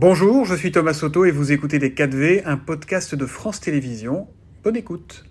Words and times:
Bonjour, 0.00 0.44
je 0.44 0.54
suis 0.54 0.70
Thomas 0.70 0.94
Soto 0.94 1.24
et 1.24 1.32
vous 1.32 1.50
écoutez 1.50 1.80
Les 1.80 1.90
4V, 1.90 2.42
un 2.44 2.56
podcast 2.56 3.16
de 3.16 3.26
France 3.26 3.58
Télévisions. 3.58 4.28
Bonne 4.62 4.76
écoute. 4.76 5.24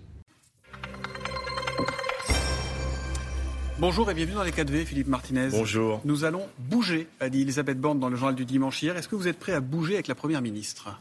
Bonjour 3.78 4.10
et 4.10 4.14
bienvenue 4.14 4.34
dans 4.34 4.42
les 4.42 4.50
4V, 4.50 4.84
Philippe 4.84 5.06
Martinez. 5.06 5.48
Bonjour. 5.52 6.02
Nous 6.04 6.24
allons 6.24 6.46
bouger, 6.58 7.06
a 7.18 7.30
dit 7.30 7.40
Elisabeth 7.40 7.80
Borne 7.80 7.98
dans 7.98 8.10
le 8.10 8.16
journal 8.16 8.34
du 8.34 8.44
dimanche 8.44 8.82
hier. 8.82 8.94
Est-ce 8.94 9.08
que 9.08 9.16
vous 9.16 9.26
êtes 9.26 9.38
prêt 9.38 9.52
à 9.52 9.60
bouger 9.60 9.94
avec 9.94 10.06
la 10.06 10.14
Première 10.14 10.42
ministre? 10.42 11.00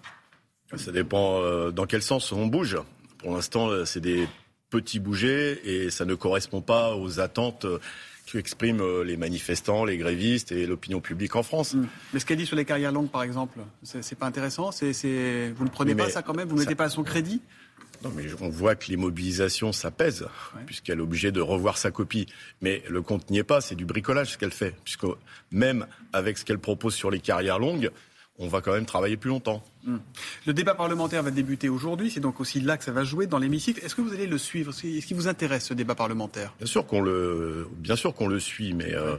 Ça 0.78 0.94
dépend 0.94 1.42
euh, 1.42 1.72
dans 1.72 1.88
quel 1.88 2.02
sens 2.02 2.32
on 2.32 2.48
bouge. 2.48 2.78
Pour 3.18 3.36
l'instant, 3.36 3.68
euh, 3.68 3.84
c'est 3.84 4.00
des 4.00 4.30
petits 4.70 5.00
bougers 5.00 5.60
et 5.66 5.90
ça 5.90 6.06
ne 6.06 6.16
correspond 6.16 6.62
pas 6.62 6.96
aux 6.96 7.20
attentes 7.20 7.66
euh, 7.66 7.80
qu'expriment 8.32 9.02
les 9.02 9.18
manifestants, 9.18 9.86
les 9.86 9.98
grévistes 9.98 10.52
et 10.52 10.66
l'opinion 10.66 11.00
publique 11.00 11.36
en 11.36 11.44
France. 11.44 11.74
Hmm. 11.74 11.88
Mais 12.14 12.20
ce 12.20 12.26
qu'elle 12.26 12.38
dit 12.38 12.46
sur 12.46 12.56
les 12.56 12.66
carrières 12.66 12.92
longues, 12.92 13.10
par 13.10 13.24
exemple, 13.24 13.60
c'est 13.84 14.18
pas 14.18 14.26
intéressant 14.26 14.72
c'est, 14.72 15.52
Vous 15.56 15.64
ne 15.64 15.70
prenez 15.70 15.96
pas 15.96 16.10
ça 16.10 16.22
quand 16.22 16.34
même 16.34 16.48
Vous 16.48 16.56
ne 16.56 16.62
mettez 16.62 16.76
pas 16.76 16.86
à 16.86 16.90
son 16.90 17.04
crédit? 17.04 17.42
Non, 18.04 18.12
mais 18.16 18.26
on 18.42 18.50
voit 18.50 18.76
que 18.76 18.90
les 18.90 18.98
mobilisations, 18.98 19.72
ça 19.72 19.90
pèse, 19.90 20.28
puisqu'elle 20.66 21.00
est 21.00 21.02
obligée 21.02 21.32
de 21.32 21.42
revoir 21.42 21.78
sa 21.78 21.90
copie. 21.90 22.28
Mais 22.62 22.84
le 22.88 23.02
compte 23.02 23.30
n'y 23.32 23.40
est 23.40 23.44
pas, 23.44 23.60
c'est 23.60 23.76
du 23.76 23.86
bricolage 23.86 24.34
ce 24.34 24.38
qu'elle 24.38 24.52
fait, 24.52 24.76
puisque 24.84 25.06
même 25.52 25.88
avec 26.14 26.38
ce 26.38 26.46
qu'elle 26.46 26.60
propose 26.60 26.94
sur 26.94 27.10
les 27.10 27.20
carrières 27.20 27.58
longues, 27.58 27.90
on 28.40 28.48
va 28.48 28.62
quand 28.62 28.74
même 28.74 28.86
travailler 28.86 29.18
plus 29.18 29.30
longtemps. 29.30 29.64
Hmm. 29.84 29.98
Le 30.46 30.54
débat 30.54 30.76
parlementaire 30.76 31.24
va 31.24 31.32
débuter 31.32 31.70
aujourd'hui, 31.70 32.12
c'est 32.12 32.20
donc 32.20 32.40
aussi 32.40 32.60
là 32.60 32.78
que 32.78 32.84
ça 32.84 32.92
va 32.92 33.04
jouer 33.04 33.26
dans 33.26 33.40
l'hémicycle. 33.40 33.84
Est-ce 33.84 33.96
que 33.96 34.02
vous 34.02 34.14
allez 34.14 34.28
le 34.28 34.38
suivre? 34.38 34.72
Est-ce 34.72 35.06
qu'il 35.06 35.16
vous 35.16 35.28
intéresse 35.28 35.66
ce 35.66 35.74
débat 35.74 35.96
parlementaire? 35.96 36.54
Bien 36.58 36.68
sûr 36.68 36.86
qu'on 36.86 37.02
le, 37.02 37.68
bien 37.78 37.96
sûr 37.96 38.14
qu'on 38.14 38.28
le 38.28 38.40
suit, 38.40 38.74
mais 38.74 38.94
euh, 38.94 39.16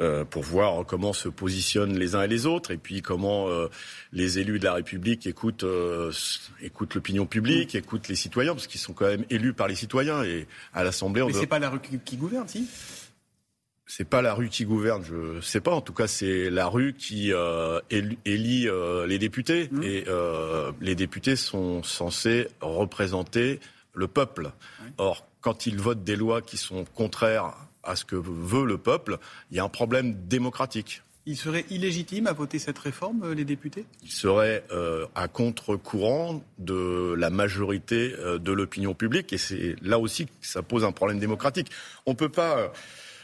euh, 0.00 0.24
pour 0.24 0.42
voir 0.42 0.86
comment 0.86 1.12
se 1.12 1.28
positionnent 1.28 1.98
les 1.98 2.14
uns 2.14 2.22
et 2.22 2.28
les 2.28 2.46
autres, 2.46 2.70
et 2.70 2.78
puis 2.78 3.02
comment 3.02 3.48
euh, 3.48 3.68
les 4.12 4.38
élus 4.38 4.58
de 4.58 4.64
la 4.64 4.74
République 4.74 5.26
écoutent, 5.26 5.66
écoutent 6.62 6.94
l'opinion 6.94 7.26
publique, 7.26 7.74
hmm. 7.74 7.78
écoutent 7.78 8.08
les 8.08 8.16
citoyens, 8.16 8.54
parce 8.54 8.66
qu'ils 8.66 8.80
sont 8.80 8.94
quand 8.94 9.06
même 9.06 9.24
élus 9.28 9.52
par 9.52 9.68
les 9.68 9.74
citoyens 9.74 10.22
et 10.24 10.46
à 10.72 10.82
l'Assemblée. 10.82 11.22
Mais 11.26 11.34
c'est 11.34 11.46
pas 11.46 11.58
la 11.58 11.68
rue 11.68 11.80
qui 12.04 12.16
gouverne, 12.16 12.48
si? 12.48 12.66
C'est 13.86 14.08
pas 14.08 14.20
la 14.20 14.34
rue 14.34 14.48
qui 14.48 14.64
gouverne, 14.64 15.04
je 15.04 15.40
sais 15.40 15.60
pas. 15.60 15.70
En 15.70 15.80
tout 15.80 15.92
cas, 15.92 16.08
c'est 16.08 16.50
la 16.50 16.66
rue 16.66 16.92
qui 16.92 17.32
euh, 17.32 17.80
élit 18.24 18.68
euh, 18.68 19.06
les 19.06 19.18
députés. 19.18 19.68
Mmh. 19.70 19.82
Et 19.84 20.04
euh, 20.08 20.72
les 20.80 20.96
députés 20.96 21.36
sont 21.36 21.84
censés 21.84 22.48
représenter 22.60 23.60
le 23.94 24.08
peuple. 24.08 24.50
Or, 24.98 25.26
quand 25.40 25.66
ils 25.66 25.78
votent 25.78 26.02
des 26.02 26.16
lois 26.16 26.42
qui 26.42 26.56
sont 26.56 26.84
contraires 26.84 27.54
à 27.84 27.94
ce 27.94 28.04
que 28.04 28.16
veut 28.16 28.66
le 28.66 28.76
peuple, 28.76 29.18
il 29.52 29.56
y 29.56 29.60
a 29.60 29.64
un 29.64 29.68
problème 29.68 30.16
démocratique. 30.26 31.02
Il 31.24 31.36
serait 31.36 31.64
illégitime 31.70 32.26
à 32.26 32.32
voter 32.32 32.58
cette 32.58 32.78
réforme, 32.78 33.32
les 33.32 33.44
députés? 33.44 33.84
Il 34.04 34.10
serait 34.10 34.64
à 35.16 35.26
contre-courant 35.26 36.44
de 36.58 37.14
la 37.18 37.30
majorité 37.30 38.14
de 38.38 38.52
l'opinion 38.52 38.94
publique. 38.94 39.32
Et 39.32 39.38
c'est 39.38 39.74
là 39.82 39.98
aussi 39.98 40.26
que 40.26 40.32
ça 40.42 40.62
pose 40.62 40.84
un 40.84 40.92
problème 40.92 41.18
démocratique. 41.18 41.68
On 42.04 42.12
ne 42.12 42.16
peut 42.16 42.28
pas 42.28 42.72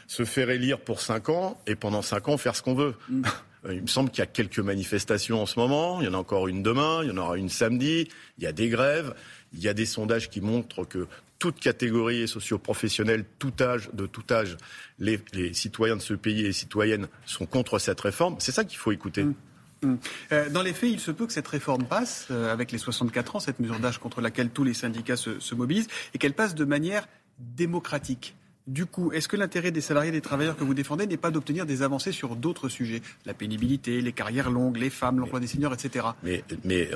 se 0.07 0.25
faire 0.25 0.49
élire 0.49 0.79
pour 0.79 1.01
cinq 1.01 1.29
ans 1.29 1.59
et 1.67 1.75
pendant 1.75 2.01
cinq 2.01 2.27
ans 2.27 2.37
faire 2.37 2.55
ce 2.55 2.61
qu'on 2.61 2.75
veut. 2.75 2.95
Mm. 3.09 3.23
Il 3.71 3.81
me 3.81 3.87
semble 3.87 4.09
qu'il 4.09 4.19
y 4.19 4.23
a 4.23 4.27
quelques 4.27 4.59
manifestations 4.59 5.41
en 5.41 5.45
ce 5.45 5.57
moment, 5.57 6.01
il 6.01 6.05
y 6.05 6.07
en 6.09 6.13
a 6.13 6.17
encore 6.17 6.49
une 6.49 6.61
demain, 6.61 6.99
il 7.01 7.07
y 7.07 7.11
en 7.11 7.17
aura 7.17 7.37
une 7.37 7.47
samedi, 7.47 8.09
il 8.37 8.43
y 8.43 8.47
a 8.47 8.51
des 8.51 8.67
grèves, 8.67 9.15
il 9.53 9.61
y 9.61 9.69
a 9.69 9.73
des 9.73 9.85
sondages 9.85 10.29
qui 10.29 10.41
montrent 10.41 10.83
que 10.83 11.07
toute 11.39 11.61
catégorie 11.61 12.27
socio-professionnelle, 12.27 13.23
tout 13.39 13.53
âge, 13.61 13.89
de 13.93 14.05
tout 14.05 14.23
âge, 14.31 14.57
les, 14.99 15.21
citoyens 15.53 15.95
de 15.95 16.01
ce 16.01 16.13
pays 16.13 16.41
et 16.41 16.43
les 16.43 16.53
citoyennes 16.53 17.07
sont 17.25 17.45
contre 17.45 17.79
cette 17.79 18.01
réforme. 18.01 18.35
C'est 18.39 18.51
ça 18.51 18.65
qu'il 18.65 18.77
faut 18.77 18.91
écouter. 18.91 19.23
Mm. 19.23 19.35
Mm. 19.83 19.97
Euh, 20.33 20.49
dans 20.49 20.61
les 20.61 20.73
faits, 20.73 20.89
il 20.91 20.99
se 20.99 21.11
peut 21.11 21.25
que 21.25 21.33
cette 21.33 21.47
réforme 21.47 21.85
passe, 21.85 22.27
euh, 22.31 22.51
avec 22.51 22.73
les 22.73 22.77
64 22.77 23.37
ans, 23.37 23.39
cette 23.39 23.59
mesure 23.59 23.79
d'âge 23.79 23.97
contre 23.97 24.19
laquelle 24.19 24.49
tous 24.49 24.65
les 24.65 24.73
syndicats 24.73 25.17
se 25.17 25.55
mobilisent, 25.55 25.87
et 26.13 26.17
qu'elle 26.17 26.33
passe 26.33 26.53
de 26.53 26.65
manière 26.65 27.07
démocratique. 27.39 28.35
Du 28.65 28.85
coup, 28.85 29.11
est-ce 29.11 29.27
que 29.27 29.35
l'intérêt 29.35 29.71
des 29.71 29.81
salariés 29.81 30.09
et 30.09 30.13
des 30.13 30.21
travailleurs 30.21 30.55
que 30.55 30.63
vous 30.63 30.73
défendez 30.73 31.05
n'est 31.05 31.17
pas 31.17 31.31
d'obtenir 31.31 31.65
des 31.65 31.81
avancées 31.81 32.13
sur 32.13 32.37
d'autres 32.37 32.69
sujets? 32.69 33.01
La 33.25 33.33
pénibilité, 33.33 33.99
les 33.99 34.13
carrières 34.13 34.49
longues, 34.49 34.77
les 34.77 34.89
femmes, 34.89 35.19
l'emploi 35.19 35.41
des 35.41 35.47
seniors, 35.47 35.73
etc. 35.73 36.07
Mais, 36.23 36.43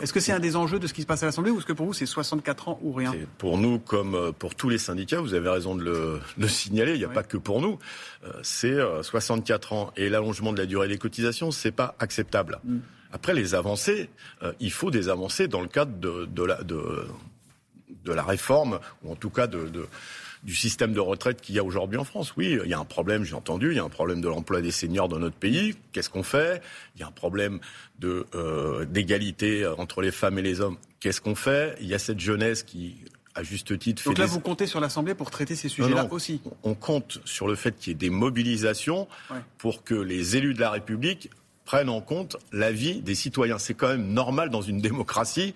est-ce 0.02 0.14
que 0.14 0.22
c'est 0.22 0.32
un 0.32 0.40
des 0.40 0.56
enjeux 0.56 0.80
de 0.80 0.88
ce 0.88 0.94
qui 0.94 1.02
se 1.02 1.08
passe 1.08 1.24
à 1.24 1.26
l'Assemblée 1.26 1.52
ou 1.52 1.58
est-ce 1.58 1.66
que 1.66 1.74
pour 1.74 1.86
vous 1.86 1.94
c'est 1.94 2.06
64 2.06 2.70
ans 2.70 2.80
ou 2.82 2.94
rien? 2.94 3.14
Pour 3.38 3.58
nous, 3.58 3.80
comme 3.80 4.16
euh, 4.16 4.32
pour 4.32 4.56
tous 4.56 4.70
les 4.70 4.78
syndicats, 4.78 5.20
vous 5.20 5.34
avez 5.34 5.50
raison 5.50 5.76
de 5.76 6.22
le, 6.38 6.48
signaler, 6.48 6.94
il 6.94 7.00
n'y 7.00 7.06
a 7.06 7.10
pas 7.10 7.24
que 7.24 7.36
pour 7.36 7.60
nous. 7.60 7.78
Euh, 8.24 8.32
c'est 8.44 8.78
64 9.02 9.74
euh, 9.74 9.76
ans 9.76 9.92
et 9.98 10.08
l'allongement 10.08 10.54
de 10.54 10.60
la 10.60 10.68
durée 10.68 10.88
des 10.88 10.98
cotisations, 10.98 11.52
c'est 11.52 11.72
pas 11.72 11.96
acceptable. 12.00 12.60
Mm. 12.64 12.78
Après, 13.12 13.34
les 13.34 13.56
avancées, 13.56 14.10
il 14.60 14.72
faut 14.72 14.92
des 14.92 15.08
avancées 15.08 15.48
dans 15.48 15.62
le 15.62 15.70
cadre 15.70 15.94
de, 15.98 16.44
la, 16.44 16.62
de, 16.62 17.08
la 18.06 18.24
réforme, 18.24 18.80
ou 19.04 19.12
en 19.14 19.16
tout 19.16 19.30
cas 19.30 19.48
de 19.48 19.88
du 20.44 20.56
système 20.56 20.94
de 20.94 21.00
retraite 21.00 21.42
qu'il 21.42 21.56
y 21.56 21.60
a 21.60 21.64
aujourd'hui 21.64 21.98
en 21.98 22.04
France. 22.04 22.36
Oui, 22.38 22.58
il 22.64 22.70
y 22.70 22.74
a 22.74 22.80
un 22.80 22.86
problème, 22.86 23.24
j'ai 23.24 23.36
entendu, 23.36 23.72
il 23.72 23.78
y 23.78 23.80
a 23.80 23.84
un 23.84 23.90
problème 23.90 24.22
de 24.22 24.28
l'emploi 24.28 24.62
des 24.62 24.72
seniors 24.72 25.08
dans 25.08 25.20
notre 25.20 25.36
pays. 25.36 25.76
Qu'est-ce 25.92 26.10
qu'on 26.10 26.24
fait? 26.24 26.62
Il 26.96 27.02
y 27.02 27.04
a 27.04 27.08
un 27.08 27.12
problème 27.12 27.60
de 28.00 28.26
euh, 28.36 28.86
d'égalité 28.86 29.66
entre 29.78 30.02
les 30.02 30.12
femmes 30.12 30.38
et 30.40 30.42
les 30.42 30.62
hommes. 30.62 30.78
Qu'est-ce 31.00 31.22
qu'on 31.22 31.36
fait? 31.36 31.76
Il 31.82 31.88
y 31.88 31.94
a 31.94 32.00
cette 32.00 32.20
jeunesse 32.20 32.64
qui 32.64 32.96
à 33.38 33.44
juste 33.44 33.78
titre. 33.78 34.04
Donc 34.04 34.18
là, 34.18 34.26
vous 34.26 34.40
comptez 34.40 34.66
sur 34.66 34.80
l'Assemblée 34.80 35.14
pour 35.14 35.30
traiter 35.30 35.56
ces 35.56 35.70
sujets-là 35.70 36.08
aussi? 36.12 36.42
On 36.64 36.74
compte 36.74 37.20
sur 37.24 37.48
le 37.48 37.56
fait 37.56 37.78
qu'il 37.78 37.92
y 37.92 37.92
ait 37.92 37.96
des 37.96 38.10
mobilisations 38.10 39.08
pour 39.60 39.84
que 39.84 39.94
les 39.94 40.36
élus 40.36 40.56
de 40.56 40.60
la 40.60 40.72
République 40.72 41.30
prennent 41.68 41.90
en 41.90 42.00
compte 42.00 42.38
l'avis 42.54 43.02
des 43.02 43.14
citoyens. 43.14 43.60
C'est 43.60 43.74
quand 43.74 43.90
même 43.90 44.14
normal 44.14 44.50
dans 44.50 44.62
une 44.62 44.80
démocratie 44.80 45.54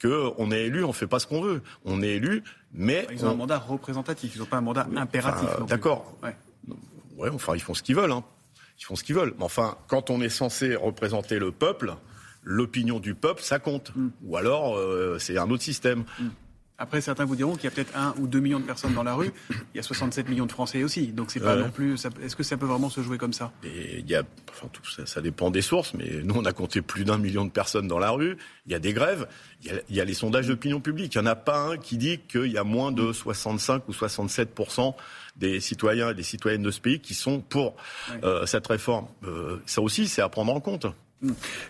qu'on 0.00 0.50
est 0.50 0.66
élu, 0.66 0.84
on 0.84 0.88
ne 0.88 0.92
fait 0.92 1.06
pas 1.06 1.18
ce 1.18 1.26
qu'on 1.26 1.40
veut. 1.40 1.62
On 1.86 2.02
est 2.02 2.16
élu, 2.16 2.44
mais... 2.74 3.06
Ils 3.10 3.24
ont 3.24 3.30
un 3.30 3.34
mandat 3.34 3.58
représentatif, 3.58 4.32
ils 4.36 4.40
n'ont 4.40 4.44
pas 4.44 4.58
un 4.58 4.60
mandat 4.60 4.86
impératif. 4.94 5.48
D'accord. 5.66 6.14
Ouais. 6.22 7.30
enfin, 7.30 7.54
ils 7.54 7.62
font 7.62 7.72
ce 7.72 7.82
qu'ils 7.82 7.96
veulent. 7.96 8.12
Hein. 8.12 8.22
Ils 8.78 8.84
font 8.84 8.94
ce 8.94 9.02
qu'ils 9.02 9.14
veulent. 9.14 9.32
Mais 9.38 9.44
enfin, 9.44 9.78
quand 9.88 10.10
on 10.10 10.20
est 10.20 10.28
censé 10.28 10.76
représenter 10.76 11.38
le 11.38 11.50
peuple, 11.50 11.94
l'opinion 12.42 13.00
du 13.00 13.14
peuple, 13.14 13.42
ça 13.42 13.58
compte. 13.58 13.90
Mm. 13.96 14.08
Ou 14.24 14.36
alors, 14.36 14.76
euh, 14.76 15.16
c'est 15.18 15.38
un 15.38 15.48
autre 15.48 15.62
système. 15.62 16.04
Mm. 16.18 16.24
Après, 16.76 17.00
certains 17.00 17.24
vous 17.24 17.36
diront 17.36 17.54
qu'il 17.54 17.64
y 17.64 17.66
a 17.68 17.70
peut-être 17.70 17.96
un 17.96 18.14
ou 18.18 18.26
deux 18.26 18.40
millions 18.40 18.58
de 18.58 18.64
personnes 18.64 18.94
dans 18.94 19.04
la 19.04 19.14
rue. 19.14 19.32
Il 19.50 19.76
y 19.76 19.78
a 19.78 19.82
67 19.82 20.28
millions 20.28 20.46
de 20.46 20.52
Français 20.52 20.82
aussi. 20.82 21.06
Donc, 21.08 21.30
c'est 21.30 21.40
pas 21.40 21.54
non 21.54 21.70
plus. 21.70 21.94
Est-ce 22.22 22.34
que 22.34 22.42
ça 22.42 22.56
peut 22.56 22.66
vraiment 22.66 22.90
se 22.90 23.00
jouer 23.00 23.16
comme 23.16 23.32
ça? 23.32 23.52
Et 23.62 24.00
il 24.00 24.10
y 24.10 24.16
a, 24.16 24.24
enfin, 24.50 24.66
tout 24.72 24.84
ça, 24.90 25.06
ça, 25.06 25.20
dépend 25.20 25.50
des 25.52 25.62
sources, 25.62 25.94
mais 25.94 26.20
nous, 26.24 26.34
on 26.34 26.44
a 26.44 26.52
compté 26.52 26.82
plus 26.82 27.04
d'un 27.04 27.18
million 27.18 27.44
de 27.44 27.50
personnes 27.50 27.86
dans 27.86 28.00
la 28.00 28.10
rue. 28.10 28.36
Il 28.66 28.72
y 28.72 28.74
a 28.74 28.80
des 28.80 28.92
grèves. 28.92 29.28
Il 29.62 29.68
y 29.68 29.70
a, 29.70 29.80
il 29.88 29.94
y 29.94 30.00
a 30.00 30.04
les 30.04 30.14
sondages 30.14 30.48
d'opinion 30.48 30.80
publique. 30.80 31.14
Il 31.14 31.20
n'y 31.20 31.28
en 31.28 31.30
a 31.30 31.36
pas 31.36 31.58
un 31.58 31.76
qui 31.76 31.96
dit 31.96 32.18
qu'il 32.28 32.50
y 32.50 32.58
a 32.58 32.64
moins 32.64 32.90
de 32.90 33.12
65 33.12 33.88
ou 33.88 33.92
67% 33.92 34.94
des 35.36 35.60
citoyens 35.60 36.10
et 36.10 36.14
des 36.14 36.22
citoyennes 36.22 36.62
de 36.62 36.70
ce 36.70 36.80
pays 36.80 37.00
qui 37.00 37.14
sont 37.14 37.40
pour 37.40 37.76
euh, 38.22 38.46
cette 38.46 38.66
réforme. 38.66 39.06
Euh, 39.24 39.58
ça 39.66 39.80
aussi, 39.80 40.08
c'est 40.08 40.22
à 40.22 40.28
prendre 40.28 40.52
en 40.52 40.60
compte. 40.60 40.86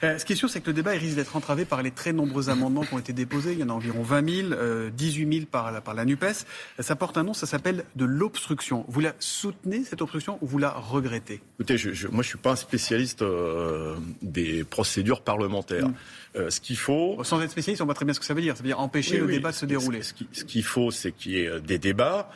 Euh, 0.02 0.18
ce 0.18 0.24
qui 0.24 0.32
est 0.32 0.36
sûr, 0.36 0.50
c'est 0.50 0.60
que 0.60 0.66
le 0.66 0.72
débat 0.72 0.92
risque 0.92 1.16
d'être 1.16 1.36
entravé 1.36 1.64
par 1.64 1.82
les 1.82 1.90
très 1.90 2.12
nombreux 2.12 2.48
amendements 2.48 2.82
qui 2.82 2.94
ont 2.94 2.98
été 2.98 3.12
déposés. 3.12 3.52
Il 3.52 3.58
y 3.58 3.62
en 3.62 3.68
a 3.68 3.72
environ 3.72 4.02
20 4.02 4.48
000, 4.48 4.90
18 4.90 5.32
000 5.32 5.46
par 5.50 5.72
la, 5.72 5.80
par 5.80 5.94
la 5.94 6.04
NUPES. 6.04 6.46
Ça 6.80 6.96
porte 6.96 7.16
un 7.16 7.24
nom, 7.24 7.34
ça 7.34 7.46
s'appelle 7.46 7.84
de 7.96 8.04
l'obstruction. 8.04 8.84
Vous 8.88 9.00
la 9.00 9.14
soutenez, 9.18 9.84
cette 9.84 10.02
obstruction, 10.02 10.38
ou 10.40 10.46
vous 10.46 10.58
la 10.58 10.70
regrettez? 10.70 11.40
Écoutez, 11.58 11.78
je, 11.78 12.08
moi, 12.08 12.22
je 12.22 12.28
ne 12.28 12.30
suis 12.30 12.38
pas 12.38 12.52
un 12.52 12.56
spécialiste 12.56 13.22
euh, 13.22 13.96
des 14.22 14.64
procédures 14.64 15.22
parlementaires. 15.22 15.88
Mm. 15.88 15.94
Euh, 16.36 16.50
ce 16.50 16.60
qu'il 16.60 16.76
faut... 16.76 17.22
Sans 17.22 17.40
être 17.40 17.50
spécialiste, 17.50 17.82
on 17.82 17.84
voit 17.84 17.94
très 17.94 18.04
bien 18.04 18.14
ce 18.14 18.20
que 18.20 18.26
ça 18.26 18.34
veut 18.34 18.42
dire. 18.42 18.56
Ça 18.56 18.62
veut 18.62 18.68
dire 18.68 18.80
empêcher 18.80 19.18
le 19.18 19.26
débat 19.26 19.50
de 19.50 19.56
se 19.56 19.66
dérouler. 19.66 20.02
Ce 20.02 20.44
qu'il 20.44 20.64
faut, 20.64 20.90
c'est 20.90 21.12
qu'il 21.12 21.32
y 21.32 21.40
ait 21.40 21.60
des 21.60 21.78
débats 21.78 22.30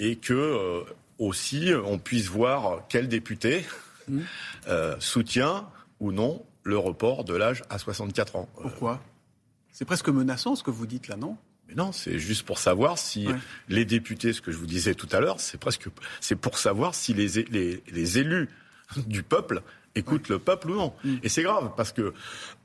et 0.00 0.16
que 0.16 0.84
aussi 1.18 1.70
on 1.84 1.98
puisse 1.98 2.26
voir 2.26 2.82
quel 2.88 3.06
député 3.06 3.64
mm. 4.08 4.20
soutient 4.98 5.68
ou 6.00 6.10
non 6.12 6.44
le 6.68 6.78
report 6.78 7.24
de 7.24 7.34
l'âge 7.34 7.62
à 7.70 7.78
64 7.78 8.36
ans. 8.36 8.48
Pourquoi? 8.60 9.00
C'est 9.72 9.84
presque 9.84 10.08
menaçant 10.08 10.54
ce 10.54 10.62
que 10.62 10.70
vous 10.70 10.86
dites 10.86 11.08
là, 11.08 11.16
non? 11.16 11.36
Mais 11.66 11.74
non, 11.74 11.92
c'est 11.92 12.18
juste 12.18 12.44
pour 12.44 12.58
savoir 12.58 12.98
si 12.98 13.26
les 13.68 13.84
députés, 13.84 14.32
ce 14.32 14.40
que 14.40 14.52
je 14.52 14.56
vous 14.56 14.66
disais 14.66 14.94
tout 14.94 15.08
à 15.12 15.20
l'heure, 15.20 15.40
c'est 15.40 15.58
presque, 15.58 15.88
c'est 16.20 16.36
pour 16.36 16.58
savoir 16.58 16.94
si 16.94 17.12
les, 17.14 17.44
les, 17.50 18.18
élus 18.18 18.48
du 19.06 19.22
peuple 19.22 19.62
écoutent 19.94 20.28
le 20.28 20.38
peuple 20.38 20.70
ou 20.70 20.76
non. 20.76 20.94
Mm. 21.04 21.16
Et 21.22 21.28
c'est 21.28 21.42
grave 21.42 21.72
parce 21.76 21.92
que 21.92 22.14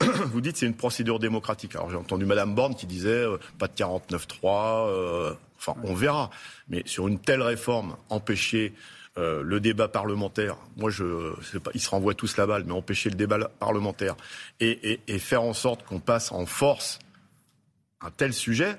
vous 0.00 0.40
dites 0.40 0.56
c'est 0.56 0.66
une 0.66 0.76
procédure 0.76 1.18
démocratique. 1.18 1.74
Alors 1.76 1.90
j'ai 1.90 1.96
entendu 1.96 2.24
Madame 2.24 2.54
Borne 2.54 2.74
qui 2.74 2.86
disait 2.86 3.10
euh, 3.10 3.36
pas 3.58 3.68
de 3.68 3.74
49-3. 3.74 4.88
Euh, 4.88 5.34
enfin, 5.58 5.74
on 5.84 5.94
verra. 5.94 6.30
Mais 6.68 6.82
sur 6.86 7.06
une 7.08 7.18
telle 7.18 7.42
réforme, 7.42 7.96
empêcher 8.08 8.74
euh, 9.16 9.42
le 9.44 9.60
débat 9.60 9.86
parlementaire, 9.86 10.56
moi 10.76 10.90
je 10.90 11.32
sais 11.42 11.60
pas, 11.60 11.70
ils 11.74 11.80
se 11.80 11.88
renvoient 11.88 12.14
tous 12.14 12.36
la 12.36 12.46
balle, 12.46 12.64
mais 12.66 12.72
empêcher 12.72 13.10
le 13.10 13.14
débat 13.14 13.48
parlementaire 13.48 14.16
et, 14.58 14.98
faire 15.18 15.42
en 15.42 15.52
sorte 15.52 15.84
qu'on 15.84 16.00
passe 16.00 16.32
en 16.32 16.46
force 16.46 16.98
un 18.00 18.10
tel 18.10 18.32
sujet, 18.32 18.76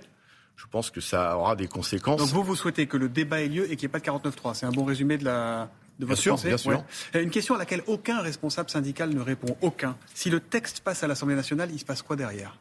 je 0.58 0.66
pense 0.70 0.90
que 0.90 1.00
ça 1.00 1.38
aura 1.38 1.56
des 1.56 1.68
conséquences. 1.68 2.20
Donc 2.20 2.30
vous, 2.30 2.44
vous 2.44 2.56
souhaitez 2.56 2.86
que 2.86 2.98
le 2.98 3.08
débat 3.08 3.42
ait 3.42 3.48
lieu 3.48 3.64
et 3.72 3.78
qu'il 3.78 3.88
n'y 3.88 3.96
ait 3.96 4.00
pas 4.00 4.00
de 4.00 4.06
49-3. 4.06 4.56
C'est 4.56 4.66
un 4.66 4.72
bon 4.72 4.84
résumé 4.84 5.18
de 5.18 5.24
la, 5.24 5.70
de 6.00 6.06
votre 6.06 6.22
bien 6.22 6.32
pensée 6.34 6.48
Bien 6.50 6.58
sûr. 6.58 6.84
Une 7.14 7.30
question 7.30 7.56
à 7.56 7.58
laquelle 7.58 7.84
aucun 7.88 8.22
responsable 8.22 8.70
syndical 8.70 9.12
ne 9.12 9.22
répond. 9.22 9.56
Aucun. 9.62 9.98
Si 10.14 10.30
le 10.30 10.40
texte 10.40 10.82
passe 10.82 11.04
à 11.04 11.08
l'Assemblée 11.08 11.36
nationale, 11.36 11.70
il 11.72 11.80
se 11.80 11.86
passe 11.86 12.02
quoi 12.02 12.16
derrière? 12.16 12.60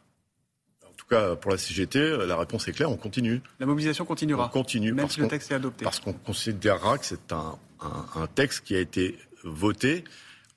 Cas, 1.15 1.37
pour 1.37 1.51
la 1.51 1.59
CGT, 1.59 2.27
la 2.27 2.37
réponse 2.37 2.67
est 2.69 2.73
claire, 2.73 2.91
on 2.91 2.97
continue. 2.97 3.41
La 3.61 3.67
mobilisation 3.67 4.05
continuera 4.05 4.47
On 4.47 4.49
continue. 4.49 4.93
Même 4.93 5.09
si 5.09 5.21
le 5.21 5.29
texte 5.29 5.51
est 5.51 5.55
adopté. 5.55 5.85
Parce 5.85 6.01
qu'on 6.01 6.13
considérera 6.13 6.99
que 6.99 7.07
c'est 7.07 7.33
un, 7.33 7.57
un- 7.81 8.07
un 8.23 8.27
texte 8.27 8.63
qui 8.65 8.75
a 8.77 8.81
été 8.81 9.19
voté 9.43 10.05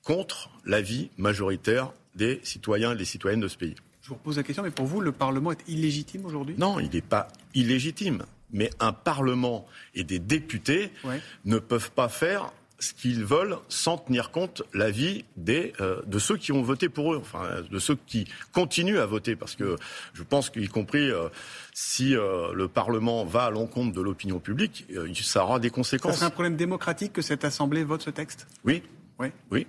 contre 0.02 0.50
l'avis 0.64 1.10
majoritaire 1.18 1.92
des 2.14 2.40
citoyens 2.42 2.92
et 2.92 2.96
des 2.96 3.04
citoyennes 3.04 3.40
de 3.40 3.48
ce 3.48 3.56
pays. 3.56 3.74
Je 4.02 4.08
vous 4.08 4.14
repose 4.14 4.36
la 4.38 4.42
question, 4.42 4.62
mais 4.62 4.70
pour 4.70 4.86
vous, 4.86 5.00
le 5.00 5.12
Parlement 5.12 5.52
est 5.52 5.68
illégitime 5.68 6.24
aujourd'hui? 6.24 6.54
Non, 6.58 6.80
il 6.80 6.88
n'est 6.90 7.02
pas 7.02 7.28
illégitime. 7.54 8.24
Mais 8.50 8.70
un 8.80 8.94
Parlement 8.94 9.66
et 9.94 10.04
des 10.04 10.18
députés 10.18 10.90
Ouais. 11.04 11.20
ne 11.44 11.58
peuvent 11.58 11.90
pas 11.90 12.08
faire 12.08 12.50
ce 12.80 12.94
qu'ils 12.94 13.24
veulent 13.24 13.56
sans 13.68 13.98
tenir 13.98 14.30
compte 14.30 14.62
l'avis 14.72 15.24
des 15.36 15.72
euh, 15.80 16.00
de 16.06 16.18
ceux 16.18 16.36
qui 16.36 16.52
ont 16.52 16.62
voté 16.62 16.88
pour 16.88 17.12
eux, 17.12 17.18
enfin 17.18 17.62
de 17.70 17.78
ceux 17.78 17.96
qui 18.06 18.26
continuent 18.52 18.98
à 18.98 19.06
voter, 19.06 19.36
parce 19.36 19.56
que 19.56 19.76
je 20.14 20.22
pense 20.22 20.50
qu'y 20.50 20.68
compris 20.68 21.10
euh, 21.10 21.28
si 21.74 22.14
euh, 22.16 22.52
le 22.54 22.68
Parlement 22.68 23.24
va 23.24 23.44
à 23.46 23.50
l'encontre 23.50 23.92
de 23.92 24.00
l'opinion 24.00 24.38
publique, 24.38 24.86
ça 25.14 25.44
aura 25.44 25.58
des 25.58 25.70
conséquences. 25.70 26.16
serait 26.16 26.26
un 26.26 26.30
problème 26.30 26.56
démocratique 26.56 27.12
que 27.12 27.22
cette 27.22 27.44
Assemblée 27.44 27.84
vote 27.84 28.02
ce 28.02 28.10
texte? 28.10 28.46
Oui, 28.64 28.82
Oui. 29.18 29.28
oui. 29.50 29.66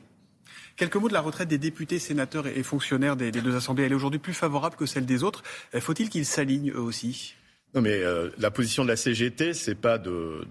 Quelques 0.76 0.96
mots 0.96 1.10
de 1.10 1.14
la 1.14 1.20
retraite 1.22 1.50
des 1.50 1.58
députés, 1.58 2.00
sénateurs 2.00 2.48
et 2.48 2.64
fonctionnaires 2.64 3.18
des, 3.18 3.32
des 3.32 3.42
deux 3.42 3.54
assemblées. 3.56 3.84
Elle 3.84 3.92
est 3.92 3.96
aujourd'hui 3.96 4.20
plus 4.20 4.34
favorable 4.34 4.78
que 4.78 4.86
celle 4.86 5.06
des 5.06 5.24
autres. 5.24 5.44
Faut-il 5.78 6.10
qu'ils 6.10 6.26
s'alignent 6.26 6.72
eux 6.72 6.80
aussi? 6.80 7.36
Non, 7.76 7.82
mais 7.82 8.02
euh, 8.02 8.30
la 8.40 8.50
position 8.50 8.84
de 8.84 8.90
la 8.90 8.96
CGT, 8.96 9.54
c'est 9.54 9.76
pas 9.76 10.00
de, 10.00 10.42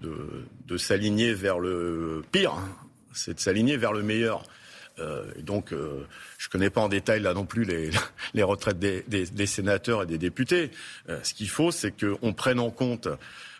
de, 0.65 0.77
s'aligner 0.77 1.33
vers 1.33 1.59
le 1.59 2.23
pire, 2.31 2.53
hein. 2.53 2.69
c'est 3.13 3.33
de 3.33 3.39
s'aligner 3.39 3.75
vers 3.75 3.91
le 3.91 4.03
meilleur. 4.03 4.43
Euh, 4.99 5.25
et 5.37 5.41
donc, 5.41 5.73
euh, 5.73 6.05
je 6.37 6.47
connais 6.47 6.69
pas 6.69 6.79
en 6.79 6.87
détail 6.87 7.21
là 7.21 7.33
non 7.33 7.45
plus 7.45 7.65
les, 7.65 7.89
les 8.33 8.43
retraites 8.43 8.79
des, 8.79 9.03
des, 9.07 9.25
des 9.25 9.45
sénateurs 9.45 10.03
et 10.03 10.05
des 10.05 10.17
députés. 10.17 10.71
Ce 11.23 11.33
qu'il 11.33 11.49
faut, 11.49 11.71
c'est 11.71 11.91
qu'on 11.91 12.33
prenne 12.33 12.59
en 12.59 12.71
compte 12.71 13.09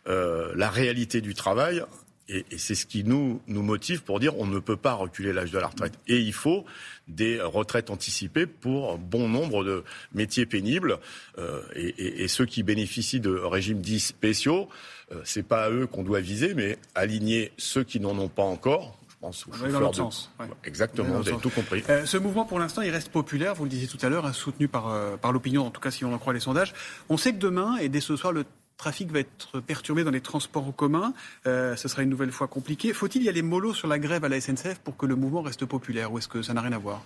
la 0.05 0.69
réalité 0.69 1.21
du 1.21 1.33
travail. 1.33 1.83
Et, 2.29 2.45
et 2.51 2.57
c'est 2.59 2.75
ce 2.75 2.85
qui 2.85 3.03
nous, 3.03 3.41
nous 3.47 3.63
motive 3.63 4.03
pour 4.03 4.19
dire 4.19 4.37
on 4.37 4.45
ne 4.45 4.59
peut 4.59 4.77
pas 4.77 4.93
reculer 4.93 5.33
l'âge 5.33 5.51
de 5.51 5.57
la 5.59 5.67
retraite. 5.67 5.93
Et 6.07 6.19
il 6.19 6.31
faut 6.33 6.63
des 7.07 7.41
retraites 7.41 7.89
anticipées 7.89 8.45
pour 8.45 8.97
bon 8.99 9.27
nombre 9.27 9.63
de 9.63 9.83
métiers 10.13 10.45
pénibles. 10.45 10.99
Euh, 11.39 11.61
et, 11.75 11.87
et- 11.97 12.23
et 12.23 12.27
ceux 12.27 12.45
qui 12.45 12.61
bénéficient 12.63 13.19
de 13.19 13.31
régimes 13.31 13.81
dits 13.81 13.99
spéciaux, 13.99 14.69
euh, 15.11 15.19
c'est 15.23 15.41
pas 15.43 15.63
à 15.65 15.69
eux 15.71 15.87
qu'on 15.87 16.03
doit 16.03 16.19
viser, 16.21 16.53
mais 16.53 16.77
aligner 16.95 17.51
ceux 17.57 17.83
qui 17.83 17.99
n'en 17.99 18.17
ont 18.19 18.27
pas 18.29 18.43
encore. 18.43 18.95
Je 19.09 19.15
pense 19.21 19.45
aux 19.47 19.63
aller 19.63 19.73
dans 19.73 19.79
l'autre 19.81 19.91
de- 19.91 19.95
sens, 19.97 20.31
ouais. 20.39 20.45
Exactement, 20.63 21.19
vous 21.19 21.27
avez 21.27 21.37
tout 21.39 21.49
compris. 21.49 21.83
Euh, 21.89 22.05
ce 22.05 22.15
mouvement, 22.15 22.45
pour 22.45 22.57
l'instant, 22.59 22.81
il 22.83 22.89
reste 22.91 23.09
populaire, 23.09 23.53
vous 23.55 23.63
le 23.65 23.69
disiez 23.69 23.87
tout 23.87 23.97
à 24.01 24.07
l'heure, 24.07 24.25
hein, 24.25 24.31
soutenu 24.31 24.67
par, 24.69 24.87
euh, 24.87 25.17
par 25.17 25.33
l'opinion, 25.33 25.65
en 25.65 25.71
tout 25.71 25.81
cas 25.81 25.91
si 25.91 26.05
on 26.05 26.13
en 26.13 26.17
croit 26.19 26.31
les 26.33 26.39
sondages. 26.39 26.73
On 27.09 27.17
sait 27.17 27.33
que 27.33 27.37
demain, 27.39 27.75
et 27.77 27.89
dès 27.89 27.99
ce 27.99 28.15
soir, 28.15 28.31
le 28.31 28.45
trafic 28.79 29.11
va 29.11 29.19
être 29.19 29.59
perturbé 29.59 30.03
dans 30.03 30.09
les 30.11 30.21
transports 30.21 30.67
en 30.67 30.71
commun. 30.71 31.13
Euh, 31.45 31.75
ce 31.75 31.87
sera 31.87 32.01
une 32.01 32.09
nouvelle 32.09 32.31
fois 32.31 32.47
compliqué. 32.47 32.93
Faut-il 32.93 33.21
y 33.21 33.29
aller 33.29 33.43
mollo 33.43 33.75
sur 33.75 33.87
la 33.87 33.99
grève 33.99 34.25
à 34.25 34.29
la 34.29 34.41
SNCF 34.41 34.79
pour 34.83 34.97
que 34.97 35.05
le 35.05 35.15
mouvement 35.15 35.43
reste 35.43 35.65
populaire 35.65 36.11
ou 36.11 36.17
est-ce 36.17 36.27
que 36.27 36.41
ça 36.41 36.53
n'a 36.53 36.61
rien 36.61 36.73
à 36.73 36.79
voir? 36.79 37.03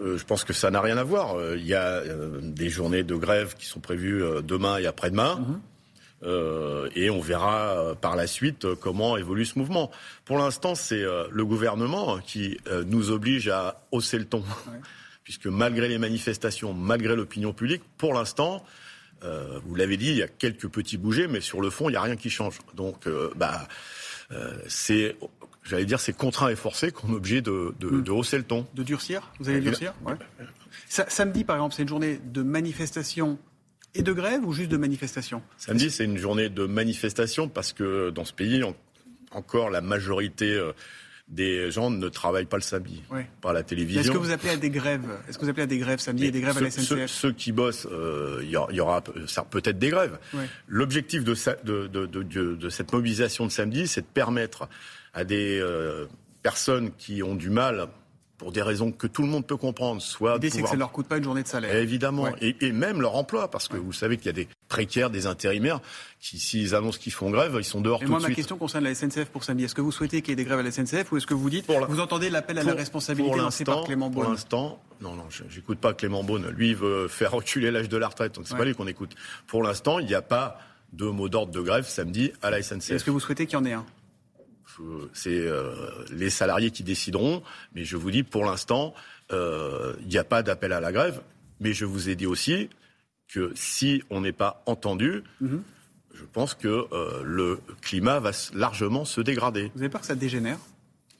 Euh, 0.00 0.16
je 0.16 0.24
pense 0.24 0.44
que 0.44 0.52
ça 0.52 0.70
n'a 0.70 0.80
rien 0.80 0.96
à 0.96 1.04
voir. 1.04 1.36
Euh, 1.36 1.56
Il 1.58 1.66
y 1.66 1.74
a 1.74 2.02
des 2.40 2.70
journées 2.70 3.02
de 3.02 3.14
grève 3.14 3.54
qui 3.58 3.66
sont 3.66 3.80
prévues 3.80 4.22
demain 4.42 4.78
et 4.78 4.86
après-demain. 4.86 5.36
Mhm. 5.36 5.60
Euh, 6.24 6.88
et 6.96 7.10
on 7.10 7.20
verra 7.20 7.94
par 8.00 8.16
la 8.16 8.26
suite 8.26 8.66
comment 8.74 9.16
évolue 9.16 9.44
ce 9.44 9.58
mouvement. 9.58 9.90
Pour 10.24 10.38
l'instant, 10.38 10.74
c'est 10.74 11.04
le 11.30 11.44
gouvernement 11.44 12.18
qui 12.18 12.58
euh, 12.68 12.84
nous 12.86 13.10
oblige 13.10 13.48
à 13.48 13.82
hausser 13.92 14.18
le 14.18 14.24
ton. 14.24 14.42
Puisque 15.24 15.46
malgré 15.46 15.88
les 15.88 15.98
manifestations, 15.98 16.72
malgré 16.72 17.14
l'opinion 17.14 17.52
publique, 17.52 17.82
pour 17.98 18.14
l'instant, 18.14 18.64
euh, 19.24 19.58
vous 19.64 19.74
l'avez 19.74 19.96
dit, 19.96 20.08
il 20.10 20.16
y 20.16 20.22
a 20.22 20.28
quelques 20.28 20.68
petits 20.68 20.96
bougés, 20.96 21.26
mais 21.28 21.40
sur 21.40 21.60
le 21.60 21.70
fond, 21.70 21.88
il 21.88 21.92
n'y 21.92 21.96
a 21.96 22.02
rien 22.02 22.16
qui 22.16 22.30
change. 22.30 22.58
Donc, 22.74 23.06
euh, 23.06 23.30
bah, 23.36 23.66
euh, 24.32 24.56
c'est, 24.68 25.16
j'allais 25.64 25.84
dire, 25.86 26.00
c'est 26.00 26.12
contraint 26.16 26.48
et 26.50 26.56
forcé 26.56 26.90
qu'on 26.92 27.08
est 27.12 27.16
obligé 27.16 27.40
de, 27.40 27.74
de, 27.80 27.88
Mm. 27.88 28.02
de 28.02 28.10
hausser 28.10 28.36
le 28.38 28.44
ton. 28.44 28.66
De 28.74 28.82
durcir? 28.82 29.30
Vous 29.40 29.48
allez 29.48 29.60
durcir? 29.60 29.94
Ouais. 30.06 30.14
Samedi, 30.88 31.44
par 31.44 31.56
exemple, 31.56 31.74
c'est 31.74 31.82
une 31.82 31.88
journée 31.88 32.20
de 32.24 32.42
manifestation 32.42 33.38
et 33.94 34.02
de 34.02 34.12
grève 34.12 34.44
ou 34.44 34.52
juste 34.52 34.70
de 34.70 34.76
manifestation? 34.76 35.42
Samedi, 35.56 35.90
c'est 35.90 36.04
une 36.04 36.18
journée 36.18 36.48
de 36.48 36.66
manifestation 36.66 37.48
parce 37.48 37.72
que 37.72 38.10
dans 38.10 38.24
ce 38.24 38.32
pays, 38.32 38.62
en- 38.62 38.76
encore 39.32 39.70
la 39.70 39.80
majorité 39.80 40.58
des 41.28 41.70
gens 41.70 41.90
ne 41.90 42.08
travaillent 42.08 42.46
pas 42.46 42.56
le 42.56 42.62
samedi. 42.62 43.02
À 43.10 43.52
la 43.52 43.60
Est-ce 43.60 43.68
télévision. 43.68 44.12
que 44.12 44.18
vous 44.18 44.30
appelez 44.30 44.52
à 44.52 44.56
des 44.56 44.70
grèves? 44.70 45.04
Est-ce 45.28 45.36
que 45.38 45.44
vous 45.44 45.50
appelez 45.50 45.64
à 45.64 45.66
des 45.66 45.78
grèves 45.78 45.98
samedi 45.98 46.24
et 46.26 46.30
des 46.30 46.40
grèves 46.40 46.56
à 46.56 46.60
la 46.62 46.70
ceux- 46.70 46.82
SNCF? 46.96 47.10
ceux 47.10 47.32
qui 47.32 47.52
bossent, 47.52 47.86
euh, 47.92 48.40
il 48.42 48.50
y 48.50 48.56
aura- 48.56 48.72
y 48.72 49.44
peut-être 49.50 49.78
des 49.78 49.90
grèves. 49.90 50.18
L'objectif 50.66 51.24
de 51.24 51.34
cette 51.34 52.92
mobilisation 52.92 53.46
de 53.46 53.50
samedi, 53.50 53.86
c'est 53.86 54.00
de 54.02 54.06
permettre 54.06 54.68
à 55.14 55.24
des 55.24 55.58
euh, 55.60 56.06
personnes 56.42 56.92
qui 56.96 57.22
ont 57.22 57.34
du 57.34 57.50
mal, 57.50 57.88
pour 58.38 58.52
des 58.52 58.62
raisons 58.62 58.92
que 58.92 59.06
tout 59.08 59.22
le 59.22 59.28
monde 59.28 59.44
peut 59.46 59.56
comprendre, 59.56 60.00
soit 60.00 60.30
de 60.38 60.44
L'idée, 60.44 60.50
c'est 60.50 60.52
que 60.52 60.62
pouvoir 60.62 60.70
ça 60.70 60.76
ne 60.76 60.80
leur 60.80 60.92
coûte 60.92 61.06
pas 61.08 61.18
une 61.18 61.24
journée 61.24 61.42
de 61.42 61.48
salaire. 61.48 61.74
Évidemment, 61.74 62.22
Ouais. 62.22 62.32
et, 62.40 62.56
et 62.66 62.72
même 62.72 63.00
leur 63.02 63.16
emploi, 63.16 63.50
parce 63.50 63.66
que 63.68 63.76
vous 63.76 63.92
savez 63.92 64.16
qu'il 64.16 64.26
y 64.26 64.28
a 64.28 64.32
des 64.32 64.46
précaires, 64.68 65.10
des 65.10 65.26
intérimaires, 65.26 65.80
qui 66.20 66.38
s'ils 66.38 66.74
annoncent 66.76 66.98
qu'ils 66.98 67.12
font 67.12 67.30
grève, 67.30 67.56
ils 67.58 67.64
sont 67.64 67.80
dehors 67.80 68.00
Et 68.00 68.04
tout 68.04 68.10
moi, 68.12 68.18
de 68.18 68.22
ma 68.22 68.26
suite. 68.28 68.36
question 68.36 68.56
concerne 68.56 68.84
la 68.84 68.94
SNCF 68.94 69.26
pour 69.26 69.42
samedi. 69.44 69.64
Est-ce 69.64 69.74
que 69.74 69.80
vous 69.80 69.90
souhaitez 69.92 70.22
qu'il 70.22 70.30
y 70.30 70.32
ait 70.32 70.36
des 70.36 70.44
grèves 70.44 70.60
à 70.60 70.62
la 70.62 70.70
SNCF 70.70 71.10
ou 71.12 71.16
est-ce 71.16 71.26
que 71.26 71.34
vous 71.34 71.50
dites, 71.50 71.66
Pour 71.66 71.80
la- 71.80 71.86
vous 71.86 72.00
entendez 72.00 72.30
l'appel 72.30 72.58
à 72.58 72.62
la 72.62 72.70
Pour- 72.70 72.78
responsabilité 72.78 73.28
pour 73.30 73.36
lancé 73.42 73.64
par 73.64 73.74
l'instant- 73.74 73.86
Clément 73.86 74.10
Pour 74.10 74.22
Beaune 74.22 74.32
l'instant, 74.32 74.80
non, 75.00 75.14
non, 75.14 75.24
j'écoute 75.48 75.78
pas 75.78 75.92
Clément 75.92 76.22
Beaune. 76.22 76.48
Lui, 76.56 76.70
il 76.70 76.76
veut 76.76 77.08
faire 77.08 77.32
reculer 77.32 77.70
l'âge 77.72 77.88
de 77.88 77.96
la 77.96 78.06
retraite, 78.08 78.34
donc 78.36 78.46
c'est 78.46 78.52
Ouais. 78.54 78.58
pas 78.60 78.64
lui 78.66 78.74
qu'on 78.74 78.86
écoute. 78.86 79.16
Pour 79.48 79.62
l'instant, 79.64 79.98
il 79.98 80.06
n'y 80.06 80.14
a 80.14 80.22
pas 80.22 80.58
de 80.92 81.04
mot 81.06 81.28
d'ordre 81.28 81.52
de 81.52 81.60
grève 81.60 81.86
samedi 81.86 82.32
à 82.40 82.50
la 82.50 82.62
SNCF. 82.62 82.92
Est-ce 82.92 83.04
que 83.04 83.10
vous 83.10 83.20
souhaitez 83.20 83.46
qu'il 83.46 83.58
y 83.58 83.60
en 83.60 83.64
ait 83.64 83.72
un? 83.74 83.84
C'est 85.12 85.30
euh, 85.30 85.74
les 86.10 86.30
salariés 86.30 86.70
qui 86.70 86.82
décideront, 86.84 87.42
mais 87.74 87.84
je 87.84 87.96
vous 87.96 88.10
dis, 88.10 88.22
pour 88.22 88.44
l'instant, 88.44 88.94
euh, 89.32 89.94
il 90.02 90.08
n'y 90.08 90.18
a 90.18 90.24
pas 90.24 90.42
d'appel 90.42 90.72
à 90.72 90.80
la 90.80 90.92
grève. 90.92 91.20
Mais 91.60 91.72
je 91.72 91.84
vous 91.84 92.08
ai 92.08 92.14
dit 92.14 92.26
aussi 92.26 92.70
que 93.28 93.52
si 93.54 94.02
on 94.10 94.20
n'est 94.20 94.32
pas 94.32 94.62
entendu, 94.66 95.22
Mhm. 95.40 95.62
je 96.14 96.24
pense 96.32 96.54
que 96.54 96.86
euh, 96.92 97.22
le 97.24 97.60
climat 97.82 98.20
va 98.20 98.30
largement 98.54 99.04
se 99.04 99.20
dégrader. 99.20 99.70
Vous 99.74 99.80
avez 99.80 99.88
peur 99.90 100.00
que 100.00 100.06
ça 100.06 100.14
dégénère? 100.14 100.58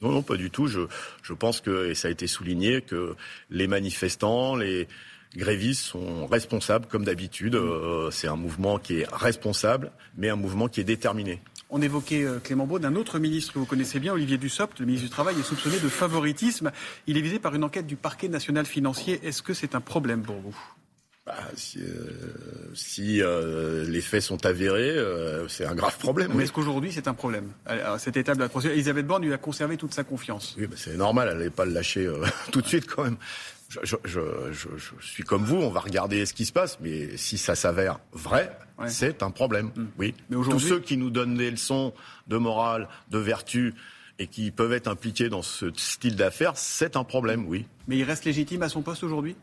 Non, 0.01 0.11
non, 0.11 0.21
pas 0.23 0.37
du 0.37 0.49
tout. 0.49 0.67
Je, 0.67 0.81
je 1.21 1.33
pense 1.33 1.59
que, 1.59 1.89
et 1.89 1.95
ça 1.95 2.07
a 2.07 2.11
été 2.11 2.25
souligné, 2.25 2.81
que 2.81 3.15
les 3.49 3.67
manifestants, 3.67 4.55
les 4.55 4.87
grévistes 5.35 5.83
sont 5.83 6.25
responsables, 6.25 6.87
comme 6.87 7.03
d'habitude. 7.03 7.55
Euh, 7.55 8.09
c'est 8.09 8.27
un 8.29 8.37
mouvement 8.37 8.79
qui 8.79 9.01
est 9.01 9.07
responsable, 9.13 9.91
mais 10.17 10.29
un 10.29 10.37
mouvement 10.37 10.69
qui 10.69 10.79
est 10.79 10.85
déterminé. 10.85 11.41
On 11.69 11.81
évoquait 11.81 12.23
euh, 12.23 12.39
Clément 12.39 12.65
Beaune, 12.65 12.85
un 12.85 12.95
autre 12.95 13.19
ministre 13.19 13.53
que 13.53 13.59
vous 13.59 13.65
connaissez 13.65 13.99
bien, 13.99 14.13
Olivier 14.13 14.37
Dussopt, 14.37 14.79
le 14.79 14.85
ministre 14.85 15.07
du 15.07 15.11
Travail, 15.11 15.39
est 15.39 15.43
soupçonné 15.43 15.79
de 15.79 15.89
favoritisme. 15.89 16.71
Il 17.05 17.17
est 17.17 17.21
visé 17.21 17.37
par 17.37 17.53
une 17.53 17.63
enquête 17.63 17.85
du 17.85 17.95
parquet 17.95 18.27
national 18.27 18.65
financier. 18.65 19.19
Est-ce 19.23 19.43
que 19.43 19.53
c'est 19.53 19.75
un 19.75 19.81
problème 19.81 20.23
pour 20.23 20.37
vous? 20.37 20.57
Bah, 21.27 21.35
si 21.55 21.79
euh, 21.79 22.71
si, 22.73 23.21
euh, 23.21 23.85
les 23.87 24.01
faits 24.01 24.23
sont 24.23 24.47
avérés, 24.47 24.97
euh, 24.97 25.47
c'est 25.47 25.63
un 25.63 25.75
grave 25.75 25.95
problème. 25.99 26.29
Mais 26.31 26.37
Oui, 26.37 26.43
est-ce 26.43 26.51
qu'aujourd'hui 26.51 26.91
c'est 26.91 27.07
un 27.07 27.13
problème? 27.13 27.51
À 27.67 27.93
à 27.93 27.99
cette 27.99 28.17
étape 28.17 28.37
de 28.37 28.41
la 28.41 28.49
procédure, 28.49 28.73
Elisabeth 28.73 29.05
Borne 29.05 29.23
lui 29.23 29.33
a 29.33 29.37
conservé 29.37 29.77
toute 29.77 29.93
sa 29.93 30.03
confiance. 30.03 30.55
Oui, 30.57 30.65
bah, 30.65 30.75
c'est 30.75 30.95
normal, 30.97 31.27
elle 31.31 31.37
n'allait 31.37 31.49
pas 31.51 31.65
le 31.65 31.73
lâcher 31.73 32.11
tout 32.51 32.61
de 32.61 32.67
suite 32.67 32.87
quand 32.87 33.03
même. 33.03 33.17
Je, 33.69 33.79
je- 33.83 33.95
je- 34.03 34.51
je- 34.51 34.67
je 34.99 35.05
suis 35.07 35.23
comme 35.23 35.43
vous, 35.45 35.57
on 35.57 35.69
va 35.69 35.79
regarder 35.79 36.25
ce 36.25 36.33
qui 36.33 36.45
se 36.45 36.51
passe, 36.51 36.79
mais 36.81 37.15
si 37.17 37.37
ça 37.37 37.55
s'avère 37.55 37.99
vrai, 38.11 38.57
Ouais. 38.79 38.87
C'est 38.89 39.23
un 39.23 39.29
problème. 39.31 39.71
Oui. 39.97 40.15
Mais 40.29 40.37
Tous 40.41 40.57
ceux 40.59 40.79
qui 40.79 40.95
nous 40.95 41.09
donnent 41.09 41.35
des 41.35 41.51
leçons 41.51 41.93
de 42.27 42.37
morale, 42.37 42.87
de 43.11 43.17
vertu, 43.17 43.73
et 44.19 44.27
qui 44.27 44.51
peuvent 44.51 44.71
être 44.71 44.87
impliqués 44.87 45.27
dans 45.27 45.41
ce 45.41 45.65
style 45.75 46.15
d'affaires, 46.15 46.53
c'est 46.55 46.95
un 46.95 47.03
problème, 47.03 47.45
oui. 47.45 47.65
Mais 47.89 47.97
il 47.97 48.03
reste 48.05 48.23
légitime 48.23 48.63
à 48.63 48.69
son 48.69 48.81
poste 48.81 49.03
aujourd'hui? 49.03 49.35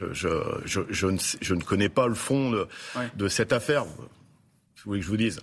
Je, 0.00 0.06
je, 0.14 0.28
je, 0.64 0.80
je 0.88 1.06
ne, 1.08 1.18
sais- 1.18 1.36
je 1.42 1.54
ne 1.54 1.60
connais 1.62 1.90
pas 1.90 2.06
le 2.06 2.14
fond 2.14 2.50
de, 2.50 2.66
Ouais. 2.96 3.10
de 3.16 3.28
cette 3.28 3.52
affaire. 3.52 3.84
Vous 3.84 4.08
voulez 4.86 5.00
que 5.00 5.04
je 5.04 5.10
vous 5.10 5.16
dise? 5.18 5.40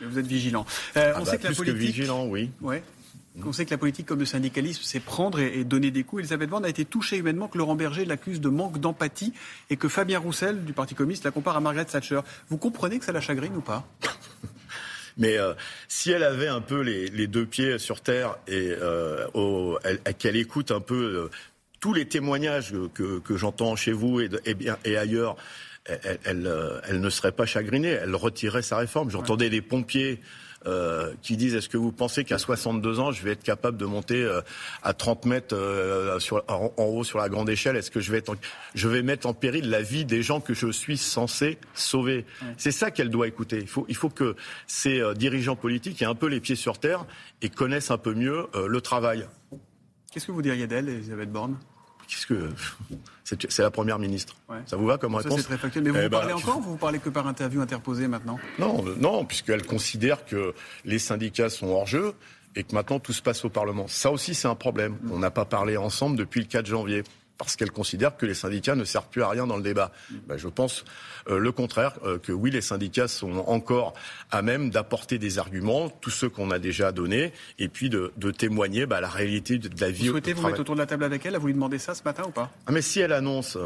Vous 0.00 0.18
êtes 0.18 0.26
vigilant. 0.26 0.64
Euh, 0.96 1.12
Ah 1.14 1.18
on 1.20 1.24
bah, 1.24 1.30
sait 1.32 1.36
que 1.38 1.42
la 1.42 1.48
Plus 1.50 1.56
que 1.58 1.70
politique. 1.72 1.94
vigilant, 1.94 2.24
oui. 2.26 2.50
Ouais. 2.62 2.82
On 3.44 3.52
sait 3.52 3.66
que 3.66 3.70
la 3.70 3.78
politique 3.78 4.06
comme 4.06 4.18
le 4.20 4.24
syndicalisme, 4.24 4.80
c'est 4.84 5.00
prendre 5.00 5.38
et, 5.40 5.58
et 5.60 5.64
donner 5.64 5.90
des 5.90 6.04
coups. 6.04 6.20
Elisabeth 6.20 6.48
Borne 6.48 6.64
a 6.64 6.68
été 6.68 6.84
touchée 6.84 7.18
humainement 7.18 7.48
que 7.48 7.58
Laurent 7.58 7.74
Berger 7.76 8.04
l'accuse 8.06 8.40
de 8.40 8.48
manque 8.48 8.78
d'empathie 8.80 9.32
et 9.68 9.76
que 9.76 9.88
Fabien 9.88 10.18
Roussel, 10.18 10.64
du 10.64 10.72
Parti 10.72 10.94
communiste, 10.94 11.24
la 11.24 11.30
compare 11.32 11.56
à 11.56 11.60
Margaret 11.60 11.84
Thatcher. 11.84 12.20
Vous 12.48 12.56
comprenez 12.56 12.98
que 12.98 13.04
ça 13.04 13.12
la 13.12 13.20
chagrine 13.20 13.54
ou 13.56 13.60
pas? 13.60 13.86
Mais 15.18 15.38
euh, 15.38 15.54
si 15.88 16.10
elle 16.10 16.22
avait 16.22 16.48
un 16.48 16.60
peu 16.60 16.80
les, 16.80 17.08
les 17.08 17.26
deux 17.26 17.46
pieds 17.46 17.78
sur 17.78 18.00
terre 18.02 18.36
et 18.46 18.70
euh, 18.80 19.26
au- 19.34 19.78
elle- 19.84 20.00
qu'elle 20.18 20.36
écoute 20.36 20.70
un 20.70 20.80
peu 20.80 20.94
euh, 20.94 21.30
tous 21.80 21.94
les 21.94 22.06
témoignages 22.06 22.74
que, 22.94 23.18
que 23.20 23.36
j'entends 23.36 23.76
chez 23.76 23.92
vous 23.92 24.20
et, 24.20 24.28
de- 24.28 24.40
et 24.44 24.54
bien, 24.54 24.76
et 24.84 24.96
ailleurs, 24.96 25.36
elle, 25.86 26.18
elle, 26.24 26.52
elle 26.88 27.00
ne 27.00 27.10
serait 27.10 27.32
pas 27.32 27.46
chagrinée. 27.46 27.88
Elle 27.90 28.14
retirerait 28.14 28.62
sa 28.62 28.76
réforme. 28.78 29.10
J'entendais 29.10 29.48
les 29.48 29.62
pompiers 29.62 30.20
euh, 30.64 31.12
qui 31.22 31.36
disent 31.36 31.54
est-ce 31.54 31.68
que 31.68 31.76
vous 31.76 31.92
pensez 31.92 32.24
qu'à 32.24 32.38
62 32.38 32.98
ans, 32.98 33.12
je 33.12 33.22
vais 33.22 33.32
être 33.32 33.42
capable 33.42 33.76
de 33.76 33.84
monter 33.84 34.22
euh, 34.22 34.40
à 34.82 34.94
30 34.94 35.26
mètres 35.26 35.54
euh, 35.54 36.18
sur, 36.18 36.42
en, 36.48 36.72
haut 36.76 37.04
sur 37.04 37.18
la 37.18 37.28
grande 37.28 37.48
échelle? 37.50 37.76
Est-ce 37.76 37.90
que 37.90 38.00
je 38.00 38.10
vais, 38.10 38.18
être 38.18 38.34
je 38.74 38.88
vais 38.88 39.02
mettre 39.02 39.26
en 39.26 39.34
péril 39.34 39.70
la 39.70 39.82
vie 39.82 40.04
des 40.04 40.22
gens 40.22 40.40
que 40.40 40.54
je 40.54 40.70
suis 40.72 40.96
censé 40.96 41.58
sauver? 41.74 42.24
C'est 42.56 42.72
ça 42.72 42.90
qu'elle 42.90 43.10
doit 43.10 43.28
écouter. 43.28 43.58
Il 43.60 43.68
faut, 43.68 43.84
il 43.88 43.96
faut 43.96 44.10
que 44.10 44.34
ces 44.66 45.02
dirigeants 45.14 45.56
politiques 45.56 46.00
aient 46.02 46.06
un 46.06 46.14
peu 46.14 46.26
les 46.26 46.40
pieds 46.40 46.56
sur 46.56 46.78
terre 46.78 47.04
et 47.42 47.48
connaissent 47.48 47.90
un 47.90 47.98
peu 47.98 48.14
mieux 48.14 48.46
le 48.54 48.80
travail. 48.80 49.26
Qu'est-ce 50.10 50.26
que 50.26 50.32
vous 50.32 50.42
diriez 50.42 50.66
d'elle, 50.66 50.88
Elisabeth 50.88 51.30
Borne? 51.30 51.58
Qu'est-ce 52.08 52.26
que 52.26 52.50
c'est 53.48 53.62
la 53.62 53.70
première 53.70 53.98
ministre. 53.98 54.36
Ça 54.66 54.76
vous 54.76 54.86
va 54.86 54.98
comme 54.98 55.14
réponse 55.14 55.40
C'est 55.40 55.46
très 55.46 55.58
factuel. 55.58 55.84
Mais 55.84 55.90
vous, 55.90 55.96
eh 55.98 56.08
ben, 56.08 56.18
parlez 56.18 56.32
encore 56.32 56.58
ou 56.58 56.62
vous 56.62 56.76
parlez 56.76 56.98
que 56.98 57.08
par 57.08 57.26
interview 57.26 57.60
interposée 57.60 58.08
maintenant? 58.08 58.38
Non, 58.58 58.84
non, 58.98 59.24
puisqu'elle 59.24 59.66
considère 59.66 60.24
que 60.24 60.54
les 60.84 60.98
syndicats 60.98 61.50
sont 61.50 61.68
hors 61.68 61.86
jeu 61.86 62.14
et 62.54 62.64
que 62.64 62.74
maintenant 62.74 62.98
tout 62.98 63.12
se 63.12 63.22
passe 63.22 63.44
au 63.44 63.50
Parlement. 63.50 63.86
Ça 63.88 64.10
aussi, 64.10 64.34
c'est 64.34 64.48
un 64.48 64.54
problème. 64.54 64.96
On 65.10 65.18
n'a 65.18 65.30
pas 65.30 65.44
parlé 65.44 65.76
ensemble 65.76 66.16
depuis 66.16 66.40
le 66.40 66.46
4 66.46 66.66
janvier 66.66 67.04
parce 67.38 67.56
qu'elle 67.56 67.70
considère 67.70 68.16
que 68.16 68.26
les 68.26 68.34
syndicats 68.34 68.74
ne 68.74 68.84
servent 68.84 69.08
plus 69.08 69.22
à 69.22 69.28
rien 69.28 69.46
dans 69.46 69.56
le 69.56 69.62
débat. 69.62 69.92
Ben, 70.26 70.36
je 70.36 70.48
pense 70.48 70.84
euh, 71.28 71.38
le 71.38 71.52
contraire, 71.52 71.94
euh, 72.04 72.18
que 72.18 72.32
oui, 72.32 72.50
les 72.50 72.60
syndicats 72.60 73.08
sont 73.08 73.38
encore 73.46 73.94
à 74.30 74.42
même 74.42 74.70
d'apporter 74.70 75.18
des 75.18 75.38
arguments, 75.38 75.88
tous 75.88 76.10
ceux 76.10 76.28
qu'on 76.28 76.50
a 76.50 76.58
déjà 76.58 76.92
donnés, 76.92 77.32
et 77.58 77.68
puis 77.68 77.90
de, 77.90 78.12
témoigner 78.36 78.86
bah, 78.86 79.00
la 79.00 79.08
réalité 79.08 79.58
de, 79.58 79.70
la 79.80 79.90
vie. 79.90 80.06
Vous 80.06 80.12
souhaitez 80.12 80.32
vous 80.32 80.46
mettre 80.46 80.60
autour 80.60 80.74
de 80.74 80.80
la 80.80 80.86
table 80.86 81.04
avec 81.04 81.24
elle 81.26 81.36
Vous 81.36 81.46
lui 81.46 81.54
demandez 81.54 81.78
ça 81.78 81.94
ce 81.94 82.02
matin 82.04 82.24
ou 82.26 82.30
pas? 82.30 82.50
Ah, 82.66 82.72
Mais 82.72 82.82
si 82.82 83.00
elle 83.00 83.12
annonce... 83.12 83.56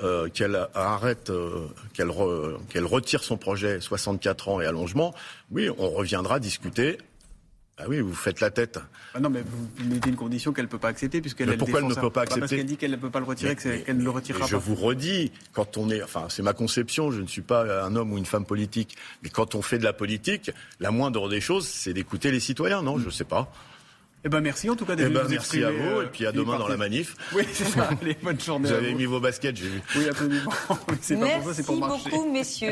Euh, 0.00 0.28
qu'elle 0.30 0.58
arrête, 0.74 1.30
qu'elle 1.92 2.10
qu'elle 2.70 2.86
retire 2.86 3.22
son 3.22 3.36
projet 3.36 3.78
64 3.78 4.48
ans 4.48 4.60
et 4.60 4.66
allongement, 4.66 5.14
oui, 5.52 5.68
on 5.78 5.90
reviendra 5.90 6.40
discuter 6.40 6.98
ah 7.78 7.84
oui, 7.88 8.00
vous 8.00 8.14
faites 8.14 8.40
la 8.40 8.50
tête. 8.50 8.78
Ah 9.14 9.20
non, 9.20 9.30
mais 9.30 9.42
vous 9.42 9.88
mettez 9.88 10.10
une 10.10 10.16
condition 10.16 10.52
qu'elle 10.52 10.66
ne 10.66 10.70
peut 10.70 10.78
pas 10.78 10.88
accepter, 10.88 11.20
puisqu'elle 11.20 11.56
Pourquoi 11.56 11.80
elle 11.80 11.86
ne 11.86 11.94
peut 11.94 12.10
pas 12.10 12.22
accepter 12.22 12.40
Parce 12.40 12.52
qu'elle 12.52 12.66
dit 12.66 12.76
qu'elle 12.76 12.90
ne 12.90 12.96
peut 12.96 13.10
pas 13.10 13.18
le 13.18 13.24
retirer, 13.24 13.56
qu'elle 13.56 13.96
ne 13.96 14.04
le 14.04 14.10
retirera 14.10 14.40
pas. 14.40 14.46
Je 14.46 14.56
vous 14.56 14.74
redis, 14.74 15.32
quand 15.52 15.78
on 15.78 15.88
est, 15.90 16.02
enfin, 16.02 16.26
c'est 16.28 16.42
ma 16.42 16.52
conception, 16.52 17.10
je 17.10 17.20
ne 17.20 17.26
suis 17.26 17.42
pas 17.42 17.84
un 17.84 17.96
homme 17.96 18.12
ou 18.12 18.18
une 18.18 18.26
femme 18.26 18.44
politique, 18.44 18.96
mais 19.22 19.30
quand 19.30 19.54
on 19.54 19.62
fait 19.62 19.78
de 19.78 19.84
la 19.84 19.92
politique, 19.92 20.50
la 20.80 20.90
moindre 20.90 21.28
des 21.28 21.40
choses, 21.40 21.66
c'est 21.66 21.94
d'écouter 21.94 22.30
les 22.30 22.40
citoyens, 22.40 22.82
non? 22.82 22.98
Je 22.98 23.06
ne 23.06 23.10
sais 23.10 23.24
pas. 23.24 23.50
Eh 24.24 24.28
ben 24.28 24.40
merci 24.40 24.70
en 24.70 24.76
tout 24.76 24.84
cas 24.86 24.94
d'être 24.94 25.10
eh 25.10 25.14
ben, 25.14 25.26
Merci 25.28 25.64
à 25.64 25.72
vous 25.72 26.02
et 26.02 26.06
puis 26.06 26.26
à 26.26 26.28
euh, 26.28 26.32
demain 26.32 26.58
dans 26.58 26.68
la 26.68 26.76
manif. 26.76 27.16
Oui, 27.34 27.42
c'est 27.52 27.64
ça. 27.64 27.90
Allez, 28.00 28.16
bonne 28.22 28.40
journée. 28.40 28.68
Vous 28.68 28.74
avez 28.74 28.94
mis 28.94 29.04
vos 29.04 29.18
baskets, 29.18 29.56
j'ai 29.56 29.68
vu. 29.68 29.82
Oui, 29.96 30.08
absolument. 30.08 30.52
c'est 31.00 31.18
pas 31.18 31.26
pour 31.26 31.44
ça, 31.44 31.54
c'est 31.54 31.66
pour 31.66 31.76
marcher. 31.76 31.94
Merci 32.04 32.10
beaucoup, 32.10 32.32
messieurs. 32.32 32.71